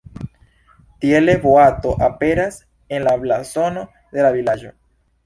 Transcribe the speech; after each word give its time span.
Tiele 1.03 1.35
boato 1.43 1.93
aperas 2.07 2.57
en 2.89 3.03
la 3.09 3.15
blazono 3.27 3.85
de 4.17 4.29
la 4.29 4.33
vilaĝo. 4.39 4.73